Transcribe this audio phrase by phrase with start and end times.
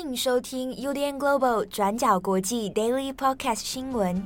[0.00, 4.22] 迎收听 UDN Global 转角国际 Daily Podcast 新闻。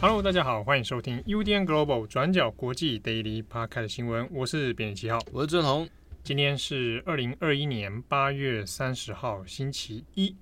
[0.00, 4.28] Hello，大家好，欢迎收听 UDN Global 转角国际 Daily Podcast 新闻。
[4.32, 5.88] 我是编辑七号，我是郑红。
[6.22, 10.34] 今天是二零二一年八月三十号，星期一。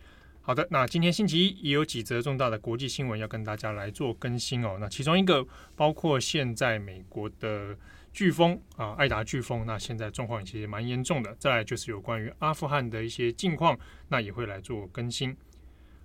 [0.45, 4.77] 好的，那今天星期一也有几则重大的国际新闻要跟大家来做更新哦。
[4.80, 5.46] 那其中一个
[5.77, 7.77] 包括现在美国的
[8.12, 11.32] 飓风啊，爱达飓风，那现在状况其实蛮严重的。
[11.38, 13.78] 再来就是有关于阿富汗的一些近况，
[14.09, 15.37] 那也会来做更新。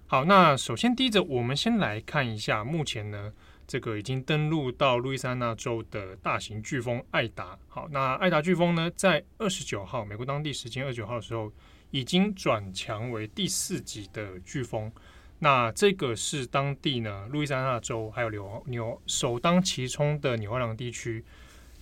[0.05, 3.33] 好，那首先第一则，我们先来看一下目前呢
[3.65, 7.57] 这个已经登陆到路易斯安那州的大型飓风艾达。
[7.67, 11.51] 好，那艾达飓风呢，在二十九号美国当地时间二十九号的时候。
[11.91, 14.91] 已经转强为第四级的飓风，
[15.39, 21.23] 那这个是当地呢，路易斯安那州还有纽纽首当其冲的纽奥良地区。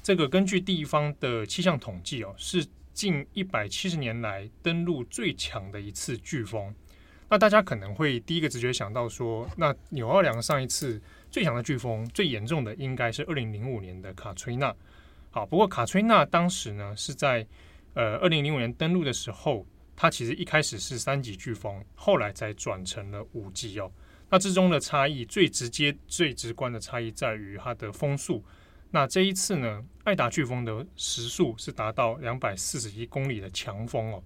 [0.04, 6.74] 这个根据地方的气象统计哦，是近一百七十年来登陆最强的一次飓风。
[7.28, 14.76] 那大家可能会第一个直觉想到说，那纽奥良上一次最强的飓风最严重的应该是二零零五年的卡崔娜。
[15.32, 17.48] 好，不过卡崔娜当时呢是在
[17.96, 19.66] 呃二零零五年登陆的时候。
[19.96, 23.92] 它其实一开始是三级飓风，后来才转成了五级哦。
[24.30, 28.44] 那之中的差异最直接、最直观的差异在于它的风速。
[28.92, 34.24] 那这一次呢，爱达飓风的时速是达到两百四十一公里的强风哦。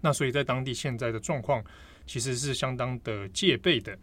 [0.00, 1.64] 那所以在当地现在的状况
[2.06, 3.96] 其实是相当的戒备的。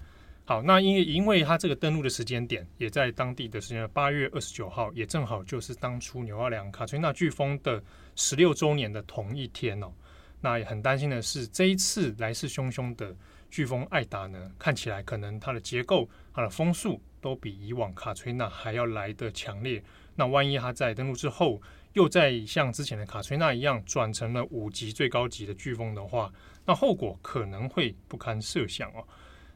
[0.44, 7.82] 好，那因为因为它这个登陆的时间点也在当地的时间八月二十九号，也正好就是当初纽奥良卡崔娜飓风的
[8.16, 9.94] 十六周年的同一天哦。
[10.42, 13.16] 那也很担心的是，这一次来势汹汹的
[13.52, 19.84] 飓风艾达呢，看起来可能它的结构、它的风速都比以往卡崔娜还要来得强烈。
[20.16, 21.62] 那万一它在登陆之后，
[21.94, 26.34] 又再像之前的卡崔娜一样转成了五级最高级的飓风的话，
[26.66, 29.08] 那后果可能会不堪设想哦。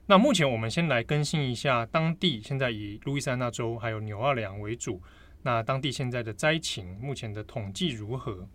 [0.06, 5.01] 那目前我们先来更新一下当地现在以路易斯安那州还有纽奥良为主，
[5.41, 8.47] 那当地现在的灾情目前的统计如何？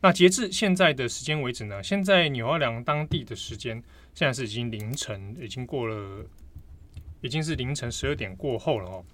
[0.00, 3.82] 那截至现在的时间为止呢，现在纽奥良当地的时间
[4.14, 6.24] 现在是已经凌晨，已经过了，
[7.22, 9.04] 已经是凌晨十二点过后了哦。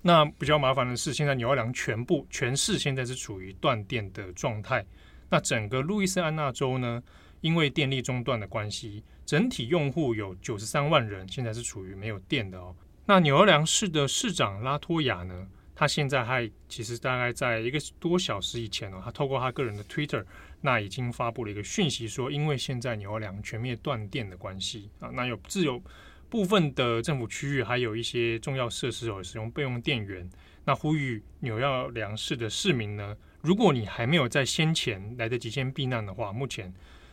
[0.00, 4.84] 那比较麻烦的是，现在纽奥良全部全市现在是处于断电的状态。
[5.30, 7.02] 那整个路易斯安那州呢，
[7.40, 12.74] 因为电力中断的关系，整体用户有九十三万人现在是处于没有电的哦。
[13.06, 20.24] 那纽奥良市的市长拉托亚呢，他现在还其实大概在一个多小时以前哦，他透过他个人的 Twitter，
[20.60, 25.82] 那已经发布了一个讯息说，因为现在纽奥良全面断电的关系啊，那有自有
[26.30, 30.28] 部分的政府区域还有一些重要设施有使用备用电源，
[30.64, 36.72] 那呼吁纽奥良市的市民呢，如果你还没有在先前来得及先避难的话，目前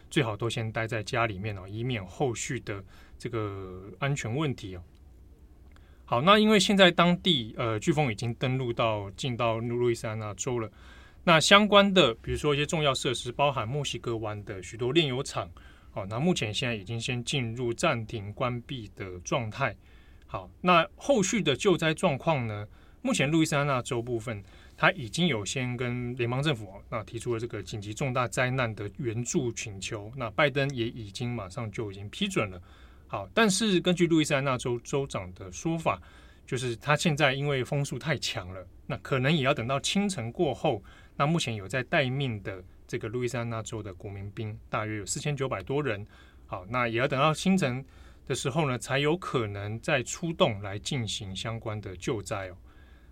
[0.10, 2.84] 最好都先待在家里面哦，以免后续的
[3.18, 4.84] 这个安全问题哦。
[6.12, 10.70] 好，那因为现在当地呃飓风已经登陆到进到路易斯安那州了，
[11.24, 15.50] 那相关的比如说一些重要设施，包含墨西哥湾的许多炼油厂，
[15.90, 19.74] 好，那目前现在已经先进入暂停关闭的状态。
[20.28, 22.68] 好，那后续的救灾状况呢？
[23.02, 24.44] 目前路易斯安那州部分，
[24.76, 32.62] 他已经有先跟联邦政府那提出了这个紧急重大灾难的援助请求，那拜登也已经马上就已经批准了。
[33.12, 36.02] 好，但是根据路易斯安那州州长的说法，
[36.48, 40.82] 就是他现在因为风速太强了，那可能也要等到清晨过后。
[41.18, 46.08] 那目前有在待命的这个路易斯安那州的国民兵，大约有四千九百多人。
[46.46, 47.84] 好，那也要等到清晨
[48.26, 52.56] 的时候呢，才有可能再出动来进行相关的救灾哦。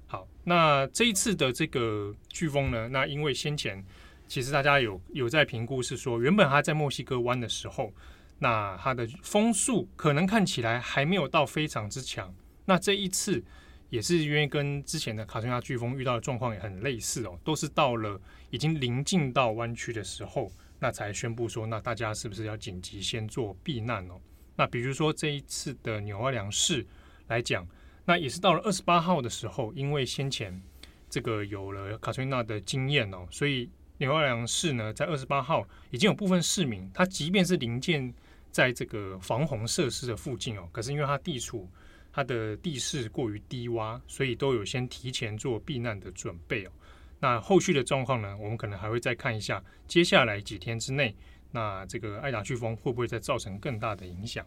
[0.07, 3.83] 好，那这一次的这个飓风呢，那因为先前
[4.29, 7.93] 其实大家有有在评估，是说原本他在墨西哥湾的时候。
[8.41, 12.33] 那它的风速可能看起来还没有到非常之强，
[12.65, 13.43] 那这一次
[13.89, 18.17] 也是因为跟之前的卡崔娜飓风遇到的状况也很类似哦，都是到了
[18.49, 20.49] 已经临近到湾区的时候，
[20.79, 24.13] 那才宣布说，那大家是不是要紧急先做避难哦？
[24.55, 26.87] 那比如说这一次的纽奥良市
[27.27, 27.67] 来讲，
[28.05, 30.61] 那也是到了二十八号的时候，因为先前
[31.09, 38.13] 这个有了卡崔娜的经验哦，所以纽奥良市呢在二十八号已经有部分市民，他即便是临近。
[38.51, 41.69] 在这个防洪设施的附近哦，可是因为它地处
[42.11, 46.71] 它的地势过于低洼，所以都有先提前做避难的准备哦。
[47.19, 51.15] 那后续的状况呢，我们可能还会再看一下，接下来几天之内，
[51.51, 54.45] 那这个爱达飓风会不会再造成更大的影响？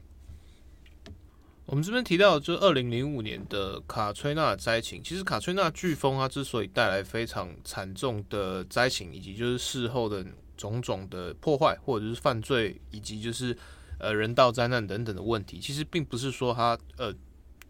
[1.67, 10.27] 我们这边提到，就二零零五年的卡崔娜灾情，其实卡崔娜飓风它之所以带来非常惨重的灾情，以及就是事后的
[10.57, 13.57] 种种的破坏，或者是犯罪，以及就是
[14.03, 17.15] 呃人道灾难等等的问题，其实并不是说它呃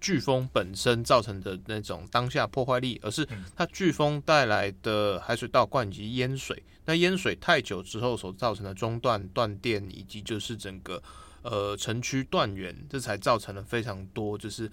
[0.01, 3.25] 飓风本身造成的那种当下破坏力，而是
[3.55, 11.01] 它飓风带来的海水倒灌以及淹水，那淹水太久之后所造成的中断、断电，以及就是整个。
[11.45, 14.71] 呃，城区断源，这才造成了非常多，就是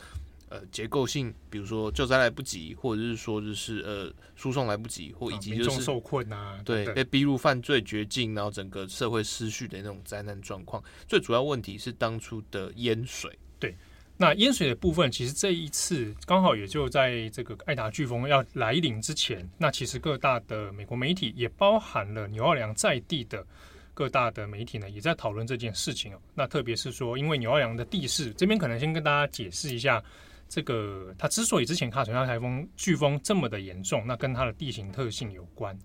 [0.50, 10.84] 呃结构性，比如说救灾来不及，或者是说就是呃输送来不及，或以及就是受困啊，对，被逼入犯罪绝境，然后整个社会失序的那种灾难状况。
[11.08, 13.38] 最主要问题是当初的淹水。
[13.60, 13.76] 对，
[14.18, 23.46] 那淹水的部分，其实这一次刚好也就在这个艾达飓风要来临之前，那其实各大的美国媒体也包含了纽奥良在地的。
[23.92, 26.22] 各大的媒体呢也在讨论这件事情哦。
[26.34, 30.02] 那特别是说，因为纽奥良的地势，这边可能先跟大家解释一下，
[30.50, 35.78] 这个它之所以之前卡崔娜台风飓风这么的严重，那跟它的地形特性有关。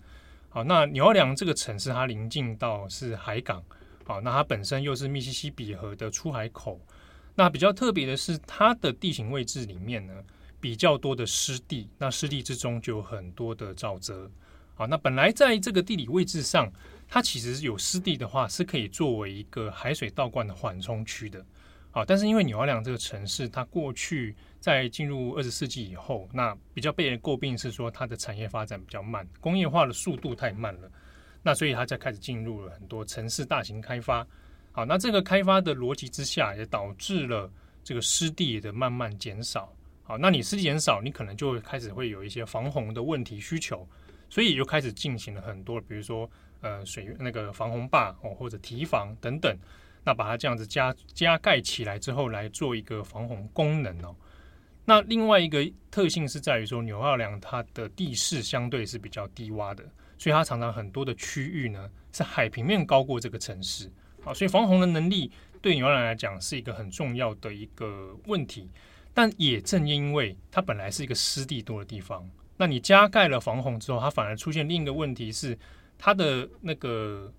[0.49, 3.63] 好，那纽奥良这个城市它临近到是海港，
[4.03, 6.81] 好，那它本身又是密西西比河的出海口。
[7.35, 10.13] 那比较特别的是，它的地形位置里面呢
[10.59, 14.29] 比较多的湿地，那湿地之中就有很多的沼泽。
[14.73, 16.69] 好，那本来在这个地理位置上。
[17.07, 21.45] 它其实有湿地的话，是可以作为一个海水倒灌的缓冲区的，
[21.95, 30.91] 啊，但是因为纽奥良这个城市，它过去在进入二十世纪以后，那比较被人诟病是说它的产业发展比较慢，工业化的速度太慢了，
[31.41, 34.27] 那所以它才开始进入了很多城市大型开发，
[34.73, 37.49] 好，那这个开发的逻辑之下，也导致了
[37.81, 43.87] 这个湿地的慢慢减少，好，那你湿地减少，你可能就会开始会有一些防洪的问题需求，
[44.29, 46.29] 所以就开始进行了很多，比如说。
[46.61, 49.55] 呃，水那个防洪坝哦，或者堤防等等，
[50.05, 54.15] 那把它这样子加加盖起来之后，来做一个防洪功能哦。
[54.85, 59.83] 那另外一个特性是在于说，纽奥良它的地势相对是比较低洼的，
[60.17, 63.91] 所以它常常很多的区域呢是海平面高过这个城市
[64.23, 65.31] 啊，所以防洪的能力
[65.61, 68.69] 对纽奥良来讲是一个很重要的一个问题。
[69.13, 75.57] 但也正因为它本来是一个湿地多的地方，那你加盖了防洪之后，它反而出现另一个问题是。
[75.97, 77.33] 它的那个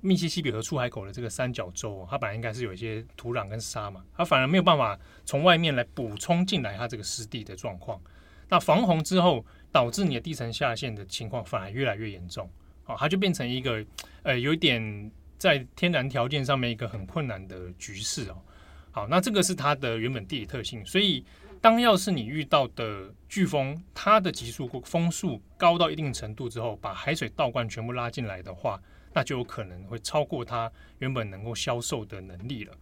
[0.00, 8.00] 密西西比河出海口的这个三角洲，它本来应该是有一些土壤跟沙嘛，它反而没有办法从外面来补充进来它这个湿地的状况。
[8.48, 12.50] 那防洪之后，导致你的地层下陷的情况反而越来越严重，
[12.84, 13.84] 啊，它就变成一个
[14.22, 18.42] 呃有一点在天然条件上面一个很困难的局势哦。
[18.90, 21.24] 好，那这个是它的原本地理特性，所以。
[21.60, 28.80] 当要是你遇到的飓风，它的级数风速高到一定程度之后，把海水倒灌全部拉进来的话，
[29.12, 32.74] 那就有可能会超过它原本能够销售的能力了。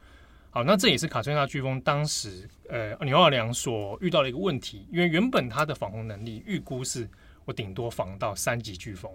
[0.51, 7.09] 好，那这也是卡崔娜飓风当时呃纽奥良所遇到的一个问题，因为原本它的防洪能力预估是
[7.45, 9.13] 我顶多防到三级飓风，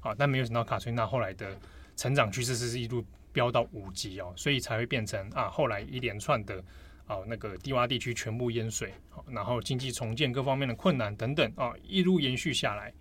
[0.00, 1.56] 好，但没有想到卡崔娜后来的
[1.96, 6.62] 成长趋势是一路飙到五级哦，所以才会变成啊后来一连串的。
[7.06, 12.94] 好，那个低洼地区全部淹水，好，然后经济重建各方面的困难等等啊，一路延续下来。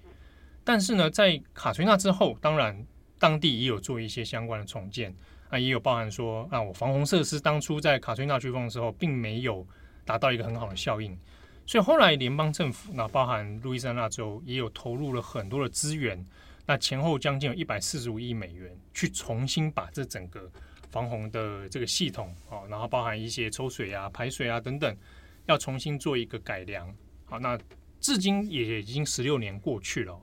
[0.63, 2.83] 但是呢，在卡崔娜之后，当然
[3.19, 5.13] 当地也有做一些相关的重建
[5.49, 9.67] 啊，也有包含说啊，我防洪设施当初在卡崔娜飓风的时候，并没有
[10.05, 11.15] 达到一个很好的效应，
[11.65, 16.25] 所以后来联邦政府，那包含路易斯安那州，也有投入了很多的资源，
[16.65, 20.49] 那前后将近有一百四十五亿美元，去重新把这整个。
[20.91, 24.97] 防洪的这个系统，啊，然后包含一些抽水啊、排水啊等等，
[25.45, 26.91] 要重新做一个改良。
[27.25, 27.55] 好，那
[27.99, 30.19] 至今也已经十六年过去了，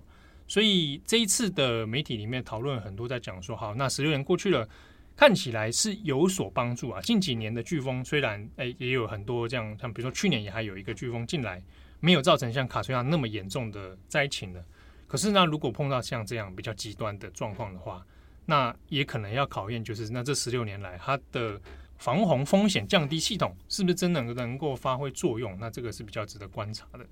[0.48, 4.68] 所以这一次的媒体里面讨论很多，在讲说，好，那十六年过去了，
[5.16, 7.00] 看起来是有所帮助啊。
[7.00, 11.62] 近几年的飓风虽然诶也有很多这样，像比如说去年也还有一个飓风进来，
[12.00, 14.64] 没有造成像卡崔亚那么严重的灾情的。
[15.08, 18.04] 可是呢，如果碰到像这样比较极端的状况的话，
[18.44, 21.60] 那也可能要考验，就是那这十六年来，它的
[21.96, 25.56] 防洪风险降低系统是不是真的能够发挥作用？
[25.58, 27.04] 那这个是比较值得观察的。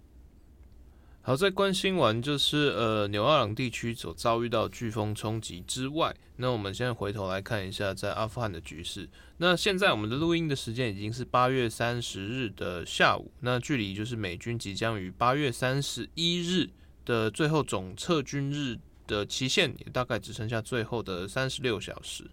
[1.27, 9.09] 好，在关心完就是呃纽奥良地区所遭遇到飓风冲击之外，那我们现在回头来看一下在阿富汗的局势。
[9.39, 16.69] 那现在我们的录音的时间已经是八月三十日的下午，那距离就是美军即将于八月三十一日
[17.07, 18.79] 的最后总撤军日。
[19.07, 22.25] 的期限也大概只剩下最后的三十六小时。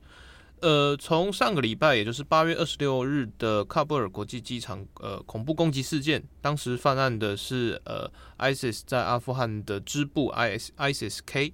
[0.62, 11.54] 呃，从上个礼拜，也就是八月二十六日的喀布尔国际机场呃恐怖攻击事件，当时犯案的是呃 ISIS 在阿富汗的支部 IS ISIS K。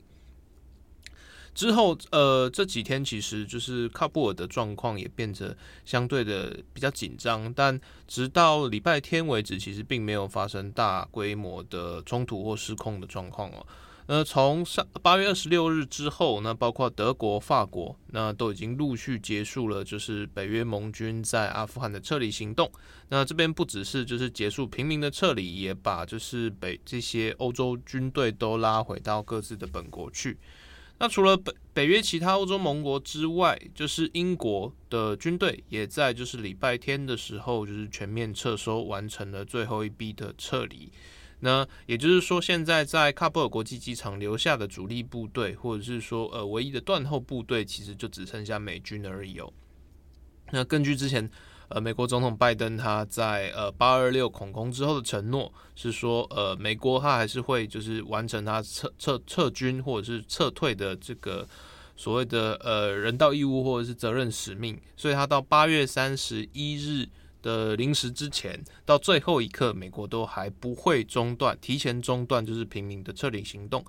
[1.56, 13.66] 之后，呃，这几天其实就是喀布尔的状况也变得相对的比较紧张，但直到礼拜天为止，其实并没有发生大规模的冲突或失控的状况哦。
[14.10, 22.72] 那从上八月二十六日之后，那包括德国、法国，那都已经陆续结束了，就是北约盟军在阿富汗的撤离行动。
[23.10, 30.38] 那这边不只是就是结束平民的撤离，也把就是北这些欧洲军队都拉回到各自的本国去。
[31.00, 40.90] 那除了北北约其他欧洲盟国之外，就是英国的军队也在就是礼拜天的时候，就是全面撤收，完成了最后一批的撤离。
[41.40, 49.52] 那也就是说，现在在喀布尔国际机场留下的主力部队，或者是说呃唯一的断后部队，其实就只剩下美军而已哦。
[50.52, 51.30] 那根据之前。
[51.70, 61.46] 呃，美国总统拜登他在呃八二六恐攻之后的承诺是说，呃，美国他还是会就是完成他撤撤撤军或者是撤退的这个
[61.98, 67.06] 所谓的呃人道义务或者是责任使命，所以他到八月三十一日
[67.48, 73.86] 的临时之前，到最后一刻，美国都还不会中断，提前中断就是平民的撤离行动。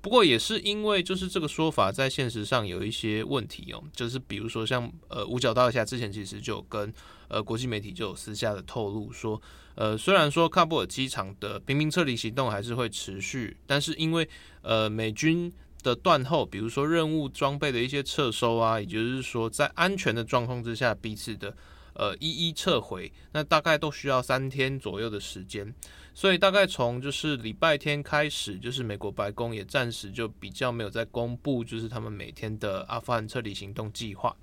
[0.00, 6.90] 不过也是因为就是这个说法在现实上有一些问题哦，就是比如说像呃五角大厦之前其实就跟
[7.26, 9.42] 呃国际媒体就有私下的透露说，
[9.74, 14.26] 呃虽然说喀布尔机场的平民撤离行动还是会持续，但是因为
[14.62, 15.52] 呃美军
[15.82, 21.54] 的断后，比如说任务装备的一些撤收啊，也就是说在安全的状况之下彼此的
[22.00, 25.74] 呃一一撤回，那大概都需要三天左右的时间。
[26.14, 34.34] 所以大概从就是礼拜天开始，就是美国白宫也暂时就比较没有在公布，就是他们每天的阿富汗撤离行动计划。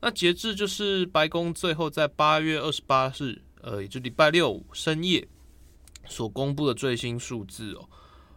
[0.00, 5.28] 那截至就是白宫最后在八月二十八日，呃，也就礼拜六深夜
[6.06, 7.88] 所公布的最新数字哦，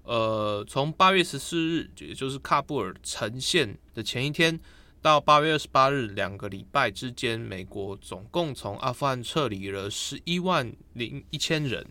[0.03, 4.59] 呃，从八月十四日，也就是喀布尔呈现的前一天，
[5.01, 11.83] 到八月二十八日两个礼拜之间，美国总共从阿富汗撤离了十一万零一千人。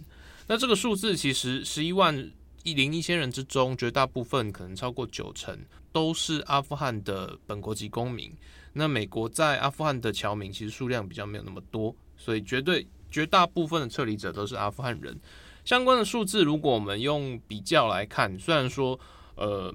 [0.46, 2.30] 那这个数字其实十一万
[2.62, 5.58] 一零一千人之中，绝大部分可能超过九成
[5.90, 8.32] 都是阿富汗的本国籍公民。
[8.74, 15.18] 那美国在阿富汗的侨民其实数量比较没有那么多，所以绝对绝大部分的撤离者都是阿富汗人。
[15.64, 18.98] 相关的数字，如果我们用比较来看，虽然说
[19.34, 19.74] 呃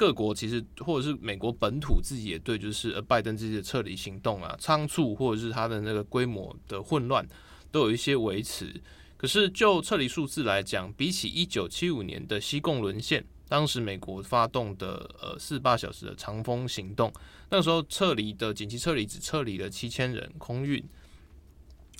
[0.00, 7.28] 各国其实或者是美国本土自己也对，就是呃拜登自己的撤离行动啊仓促，或者是他的那个规模的混乱，
[7.70, 8.80] 都有一些维持。
[9.18, 17.12] 可是，就撤离数字来讲，比起一九七五年的西贡沦陷，当时美国发动的呃四十八小时的长风行动，
[17.50, 20.82] 那时候撤离的紧急撤离只撤离了七千人空运，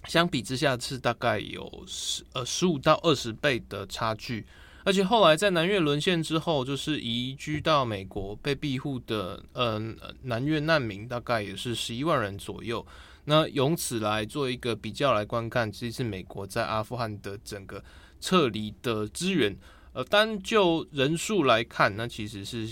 [0.08, 4.46] 相比之下是大概有十呃十五到二十倍的差距。
[4.84, 9.78] 而且后来在南越沦陷之后，就是移居到美国被庇护的呃
[10.22, 12.86] 南越难民，大概也是十一万人左右。
[13.24, 17.84] 那由此来做一个比较来观看，其实美国在阿富汗的整个
[18.20, 19.54] 撤离的资源，
[19.92, 22.66] 呃，单就人数来看，那其实是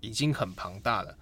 [0.00, 1.16] 已经很庞大了。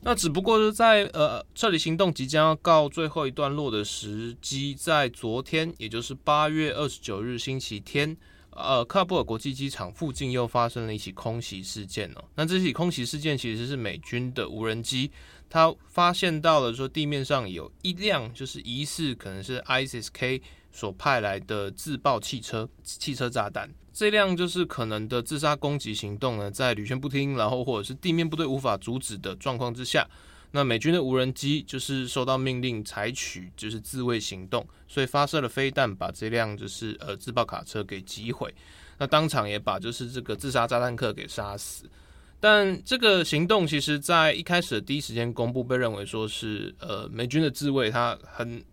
[0.00, 8.16] 那只不过是在呃撤离行动即将要告最后一段落的时机，在昨天，也就是八月二十九日星期天，
[8.60, 12.24] 呃，喀布尔国际机场附近又发生了一起空袭事件哦。
[12.34, 15.10] 那这起空袭事件其实是美军的无人机。
[15.48, 20.40] 他发现到了说地面上有一辆就是疑似可能是 ISIS-K
[20.70, 30.08] 所派来的自爆汽车汽车炸弹，这辆就是可能的自杀攻击行动呢，在屡劝不听，然后或者是地面部队无法阻止的状况之下，
[30.52, 38.52] 那美军的无人机就是收到命令采取就是自卫行动，所以发射了飞弹，把这辆就是呃自爆卡车给击毁，
[38.98, 41.84] 那当场也把就是这个自杀炸弹客给杀死。
[42.40, 48.64] 但这个行动其实，在一开始的第一时间公布，被认为说是呃美军的自卫，他很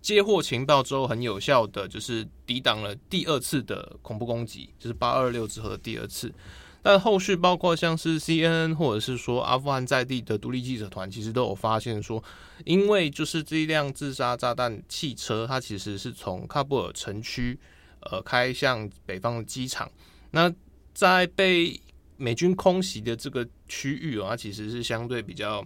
[0.00, 6.32] 接获情报之后很有效的，就是抵挡了第二次的恐怖攻击，就是八二六之后的第二次。
[6.82, 12.22] 但后续包括像是 CNN 或者是说阿富汗在地的独立记者团，其实都有发现说，
[12.64, 17.58] 因为就是这一辆自杀炸弹汽车，它其实是从喀布尔城区
[18.00, 19.90] 呃开向北方的机场，
[20.30, 20.52] 那
[20.94, 21.78] 在被
[22.16, 25.64] 美军空袭的这个区域啊，它其实是相对比较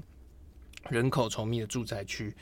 [0.89, 2.35] 人口稠密的住宅区，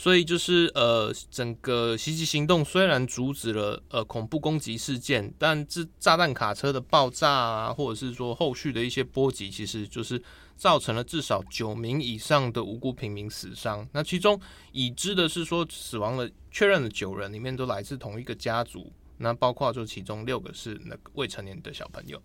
[0.00, 10.22] 所以就是呃，整个袭击行动虽然阻止了呃恐怖攻击事件，但这炸弹卡车的爆炸啊，或者是说后续的一些波及，其实就是
[10.56, 13.86] 造成了至少九名以上的无辜平民死伤。
[13.92, 14.40] 那其中
[14.72, 22.18] 已知的是说死亡了确认的九人里面都来自同一个家族，那包括就其中六个是那个未成年的小朋友。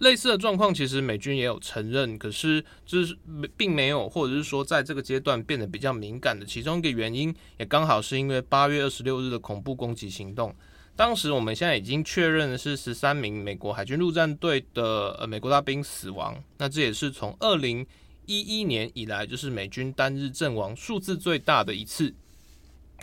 [0.00, 3.16] 类似的状况，其实美军也有承认，可是就是
[3.56, 10.54] 并没有，或者是说在这个阶段变得比较敏感的其中一个原因，也刚好是因为八月二十六日的恐怖攻击行动。
[10.96, 17.86] 当时我们现在已经确认的是十三名美国海军陆战队的呃美国大兵死亡，那这也是从二零
[18.26, 22.14] 一一年以来就是美军单日阵亡数字最大的一次。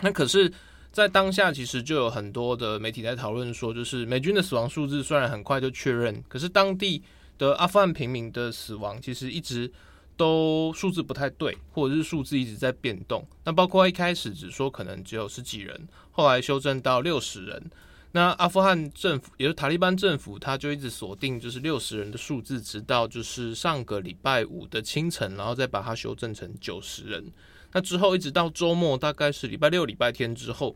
[0.00, 0.52] 那可是。
[0.90, 7.02] 在当下，其实就有很多的媒体在讨论说，就是美军的死亡数字虽然很快就确认，可是当地
[7.36, 9.70] 的阿富汗平民的死亡其实一直
[10.16, 13.24] 都数字不太对，或者是数字一直在变动。
[13.44, 17.70] 那包括一开始只说可能只有十几人，后来修正到六十人。
[18.12, 27.30] 那阿富汗政府，也就是塔利班政府，他就一直锁定就是六十人的数字，直到就是上个礼拜五的清晨，然后再把它修正成九十人。
[27.72, 30.74] 那之后一直到周末，大概是礼拜六、礼拜天之后，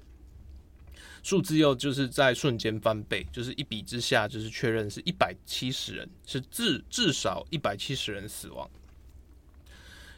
[1.22, 8.68] 数字又就是在瞬间翻倍，就是一比之下，就是确认是一百七十人，是至至少一百七十人死亡。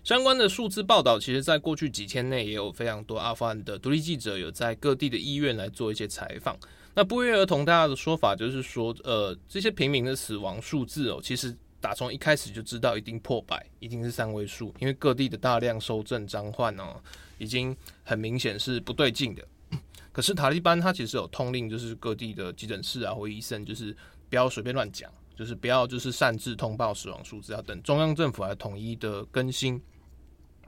[0.03, 6.59] 相关的数字报道，其实在过去几天内也有非常多阿富汗的独立记者有在各地的医院来做一些采访。
[6.95, 11.57] 那不约而同，大家的说法就是说，呃，这些平民的死亡数字哦，其实。
[11.85, 16.99] 打从一开始就知道一定破百，一定是三位数，因为各地的大量收证张换哦，
[17.37, 19.47] 已经很明显是不对劲的。
[20.11, 23.95] 可是塔利班他其实有通令，就是各地的急诊室啊或医生，就是
[24.31, 29.79] 不要随便乱讲，就是不要就是擅自通报死亡数字，要等中央政府来统一的更新。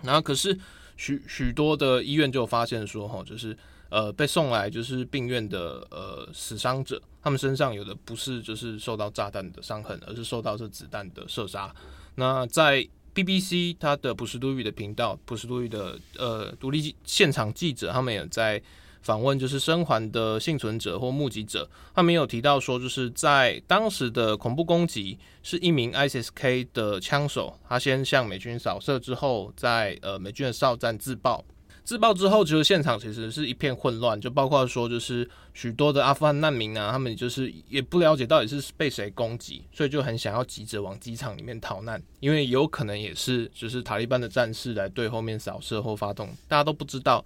[0.02, 0.54] 然后可是
[0.98, 3.56] 许许多的医院就发现说，哈，就是。
[3.88, 11.74] 呃，被送来就是病院的呃死伤者，他们身上有的不是就是受到炸弹的伤痕，而是受到这子弹的射杀。
[12.16, 18.60] 那在 BBC 它的普什图语的频道，普什图语的呃独立现场记者，他们也在
[19.02, 31.44] 访问就是生还的幸存者或目击者，他们有提到说，就是在当时的恐怖攻击，是一名 ISK 的枪手，他先向美军扫射之后，在呃美军的哨站自爆。
[31.86, 47.24] 自爆之后，其实现场其实是一片混乱，就包括说，就是许多的阿富汗难民啊，他们就是也不了解到底是被谁攻击，所以就很想要急着往机场里面逃难，因为有可能也是就是塔利班的战士来对后面扫射或发动，大家都不知道。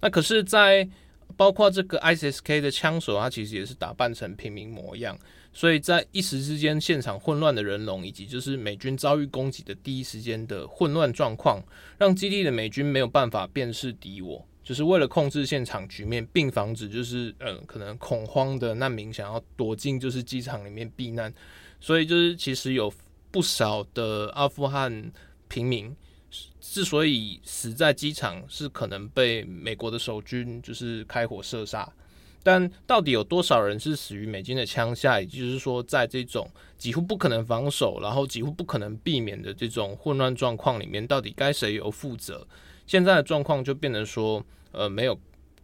[0.00, 0.88] 那可是，在
[1.36, 5.18] 包括这个 ISK 的枪手，他其实也是打扮成平民模样。
[5.58, 11.60] 所以在一时之间，现场混乱的人龙，以及就是美军遭遇攻击的第一时间的混乱状况，
[11.98, 14.46] 让基地的美军没有办法辨识敌我。
[14.62, 21.34] 就是为了控制现场局面，并防止就是呃可能恐慌的难民想要躲进就是机场里面避难，
[21.80, 22.94] 所以就是其实有
[23.32, 25.10] 不少的阿富汗
[25.48, 25.92] 平民
[26.60, 31.92] 之所以死在机场，是可能被美国的守军就是开火射杀。
[32.42, 35.20] 但到底有多少人是死于美军的枪下？
[35.20, 42.46] 也就是说，在这种几乎不可能防守，然后几乎不可能避免的这种混乱状况里面，到底该谁有负责？
[42.86, 45.18] 现在的状况就变成说，呃，没有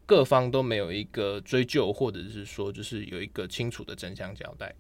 [0.05, 4.75] 各方都没有一个追究，或者是说，就是有一个清楚的真相交代。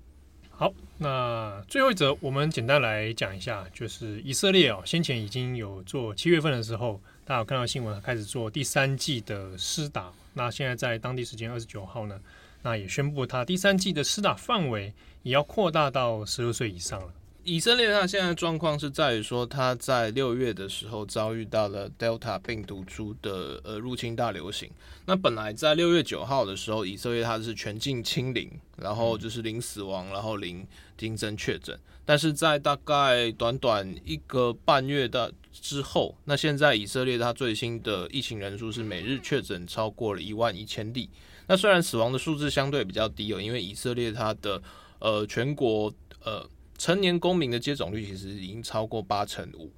[0.50, 10.12] 好，那最后一则，我们简单来讲一下，就是以色列哦，先前已经有做七月份的时候，大家有看到新闻，开始做第三季的施打。
[10.34, 12.20] 那现在在当地时间二十九号呢，
[12.60, 14.92] 那也宣布他第三季的施打范围
[15.22, 17.12] 也要扩大到十二岁以上了。
[17.44, 24.70] 以色列它现在状况是在于说，它在六月的时候遭遇到了 Delta 病毒株的呃入侵大流行。
[25.06, 30.66] 那本来在六月九号的时候，以色列它是全境清零，然后就是零死亡，然后零
[30.98, 31.78] 新增确诊。
[32.06, 41.10] 但是在大概短短一个半月的之后，那现在以色列它最新的疫情人数是每日确诊超过了一万一千例。
[41.46, 44.62] 那虽然死亡的数字相对比较低哦，因为以色列它的
[44.98, 45.92] 呃全国
[46.24, 46.48] 呃。
[46.76, 49.70] 成年公民的接种率其实已经超过八成五，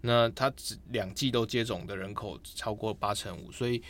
[0.00, 3.80] 那他只两剂都接种的人口超过八成五，所以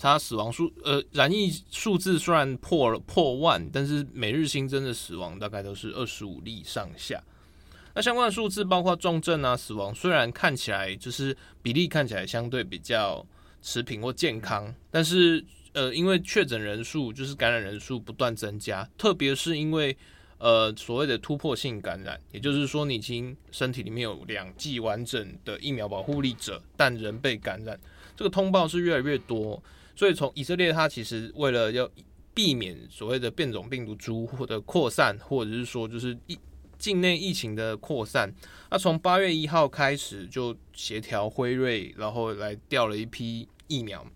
[0.00, 7.22] 他死亡数呃染疫数字虽然破了破万，但是每日新增的死亡大概都是二十五例上下。
[7.94, 13.24] 那相关的数字包括重症啊死亡，虽然看起来就是比例看起来相对比较
[13.60, 19.96] 持平或健康，但是呃因为确诊人数就是感染人数不断增加，特别是因为。
[20.38, 27.78] 呃，所谓的突破性感染，也就是说，你已经身体里面有两剂完整的疫苗保护力者，但仍被感染，
[28.14, 29.62] 这个通报是越来越多。
[29.94, 31.88] 所以，从以色列，它其实为了要
[32.34, 36.38] 避免所谓的变种病毒株或者扩散，或者是说就是疫
[36.78, 38.30] 境内疫情的扩散，
[38.70, 44.06] 那从八月一号开始就协调辉瑞，然后来调了一批疫苗，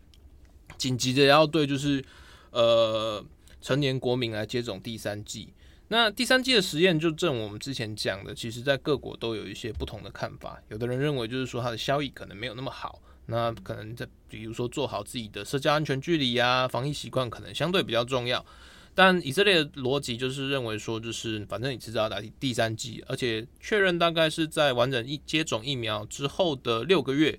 [0.76, 2.04] 紧急的要对就是
[2.50, 3.24] 呃
[3.62, 5.48] 成年国民来接种第三剂。
[5.92, 10.62] 那第三剂的实验就正我们之前讲的，其实在各国都有一些不同的看法。
[10.68, 18.46] 有的人认为就是说它的效益可能没有那么好，那可能在比如说做好自己的社交安全距离呀、防疫习惯可能相对比较重要。
[18.94, 27.36] 但以色列的逻辑就是认为说，就是反正你迟早要打第三剂，而且确认大概是在完整一接种疫苗之后的六个月，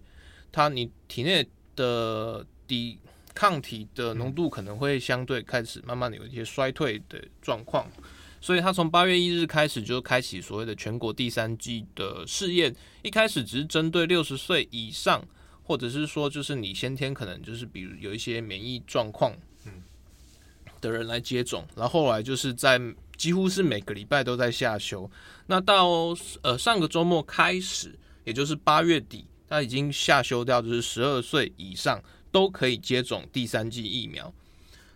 [0.52, 3.00] 它你体内的抵
[3.34, 7.90] 抗体的浓度可能会相对开始慢慢的有一些衰退的状况。
[8.43, 12.75] 所以，他从八月一日开始就开启所谓的全国第三季的试验。
[13.04, 15.23] 一开始只是针对六十岁以上，
[15.62, 19.32] 或者是说，就是你先天可能就是比如有一些免疫状况
[20.82, 21.67] 的人来接种。
[21.75, 22.82] 然后后来就是在
[23.15, 25.10] 几乎是每个礼拜都在下修。
[25.45, 25.88] 那到
[26.41, 34.34] 呃上个周末开始，也就是八月底，他已经下修掉，就是十二岁以上都可以接种第三季疫苗。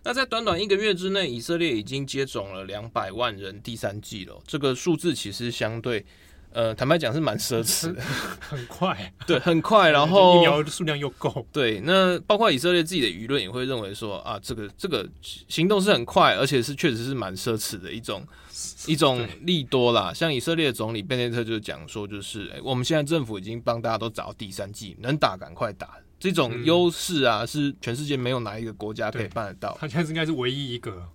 [0.06, 4.40] 那在短短一个月之内，以色列已经接种了两百万人第三剂了。
[4.46, 6.06] 这个数字其实相对，
[6.52, 8.00] 呃，坦白讲是蛮奢侈的，
[8.38, 9.90] 很快，对，很快。
[9.90, 11.80] 然后疫苗的数量又够，对。
[11.80, 15.04] 那包括以色列自己的舆论也会认为说啊，这个这个
[15.48, 18.24] 行动是很快，而且是确实是蛮奢侈的一种
[18.86, 20.14] 一种利多啦。
[20.14, 25.98] 像以色列总理贝内特就讲说，就是、欸、我们现在政府已经帮大家都找到第三剂，能打赶快打。
[26.18, 29.76] 这种优势啊，是全世界没有哪一个国家可以办得到。
[29.80, 31.08] 他现在应该是唯一一个。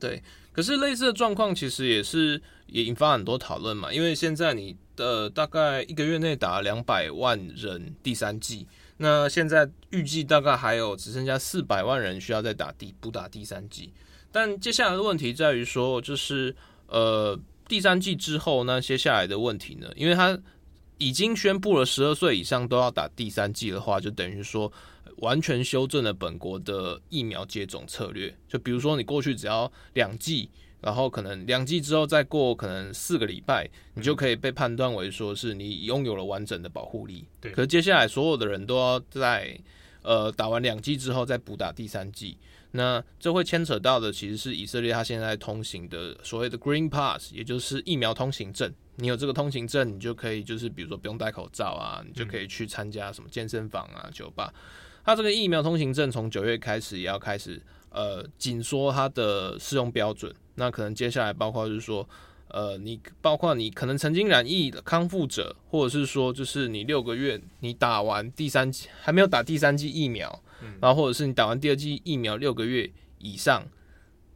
[0.00, 0.20] 对，
[0.52, 3.92] 可是类似的状况其实也是也引发很多讨论嘛。
[3.92, 13.92] 因为现在你的大概一个月内打了两百万人第三季，那现在预计大概还有只剩下四百万人需要再打第补打第三季。
[14.32, 16.54] 但接下来的问题在于说，就是
[16.88, 19.88] 呃第三季之后那接下来的问题呢？
[19.94, 20.36] 因为它
[21.02, 24.72] 已经宣布了，十二岁以上都要打第三剂的话，就等于说
[25.16, 28.32] 完全修正了本国的疫苗接种策略。
[28.46, 30.48] 就比如说，你过去只要两剂，
[30.80, 37.26] 然后可能两剂之后再过可能四个礼拜，你就可以被判断为说是你拥有了完整的保护力。
[37.40, 37.50] 对。
[37.50, 39.58] 可是接下来所有的人都要在
[40.02, 42.38] 呃打完两剂之后再补打第三剂。
[42.72, 48.72] 那这会牵扯到的其实是以色列它现在通行的所谓的 Green Pass，也就是疫苗通行证。
[48.96, 54.52] 你有这个通行证，你就可以就是比如说不用戴口罩啊，你就可以去参加什么健身房啊、酒吧。
[55.04, 60.32] 它这个疫苗通行证从九月开始也要开始呃紧缩它的适用标准。
[60.54, 62.06] 那可能接下来包括就是说
[62.48, 70.42] 呃你包括你可能曾经染疫的康复者，或者是说就是你六个月你打完第三剂还没有打第三剂疫苗，
[70.80, 73.66] 然后或者是你打完第二剂疫苗六个月以上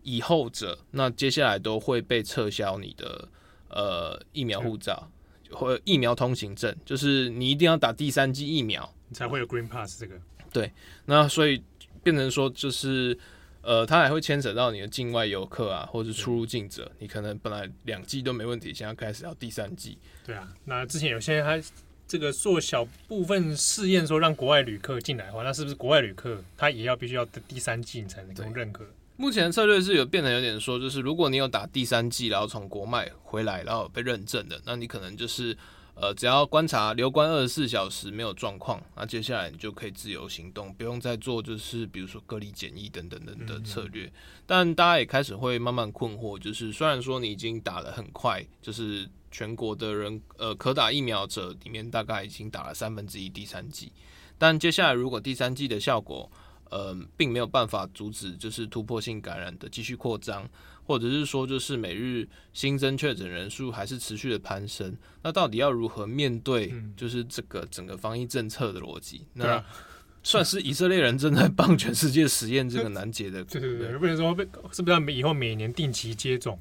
[0.02, 3.28] 以后者，那接下来都会被撤销你的。
[3.68, 5.10] 呃，疫苗护照
[5.50, 10.14] 或疫苗通行证，就是你一定要打第三剂疫苗，你才会有 Green Pass 这个。
[10.52, 10.72] 对，
[11.04, 11.62] 那所以
[12.02, 13.18] 变成说，就是
[13.62, 19.98] 呃，它还会牵扯到你的境外游客啊，或者是出入境者，你可能本来两剂都没问题，现在开始要第三剂。
[20.24, 21.60] 对啊，那之前有些人还
[22.08, 28.84] 这个做小部分试验，说让国外旅客进来的话，那是不是国外旅客他也要必须要第三剂才能够认可？
[29.16, 35.56] 目前的策略是有变得有点说，就是如果你有打第三季，然后从国外回来，然后被认证的，那你可能就是
[35.98, 44.12] 呃，只要观察留观二十四小时没有状况，那接下来你就可以自由行动，不用再做就是比如说隔离检疫等等等的策略。
[44.44, 53.90] 但大家也开始会慢慢困惑，就是虽然说你已经打了很快，就是全国的人呃可打疫苗者里面大概已经打了三分之一第三剂，
[54.36, 56.30] 但接下来如果第三剂的效果，
[56.68, 60.46] 呃，并没有办法阻止就是突破性感染的继续扩张，
[60.86, 64.96] 或者是说就是每日新增确诊人数还是持续的攀升。
[65.22, 69.26] 那到底要如何面对就是这个整个防疫政策的逻辑？
[69.34, 69.64] 嗯、那
[70.22, 73.44] 算是以色列人正在帮全世界实验这个难解的。
[73.50, 76.58] 对对对，不能说被是不是要以后每年定期接种，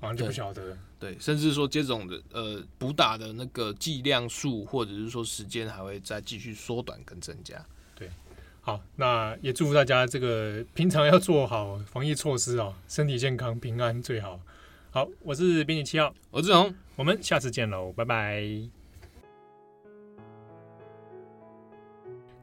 [0.00, 0.76] 好像就不晓得。
[0.98, 7.64] 对，甚至说接种的呃补打的那个剂量数，或者是说时间还会再继续缩短跟增加。
[8.66, 14.40] 好，那也祝福大家这个平常要做好防疫措施哦，身体健康平安最好。
[14.90, 18.42] 好，我是编辑七号，我是志宏，我们下次见喽，拜拜。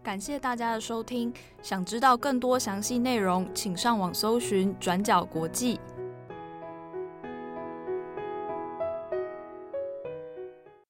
[0.03, 5.79] 感谢大家的收听，想知道更多详细内容，请上网搜寻转角国际。